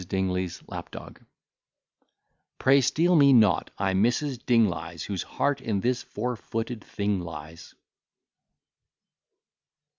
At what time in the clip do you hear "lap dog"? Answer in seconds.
0.67-1.21